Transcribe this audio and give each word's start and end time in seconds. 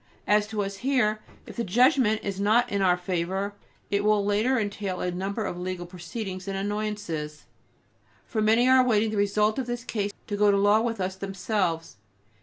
As 0.25 0.47
to 0.47 0.63
us 0.63 0.77
here, 0.77 1.19
if 1.45 1.57
the 1.57 1.63
judgment 1.63 2.21
is 2.23 2.39
not 2.39 2.67
in 2.71 2.81
our 2.81 2.97
favour 2.97 3.53
it 3.91 4.03
will 4.03 4.25
later 4.25 4.57
entail 4.59 4.99
a 4.99 5.11
number 5.11 5.45
of 5.45 5.59
legal 5.59 5.85
proceedings 5.85 6.47
and 6.47 6.57
annoyances, 6.57 7.43
for 8.25 8.41
many 8.41 8.67
are 8.67 8.81
awaiting 8.83 9.11
the 9.11 9.17
result 9.17 9.59
of 9.59 9.67
this 9.67 9.83
case 9.83 10.11
to 10.25 10.35
go 10.35 10.49
to 10.49 10.57
law 10.57 10.81
with 10.81 10.99
us 10.99 11.15
themselves. 11.15 11.97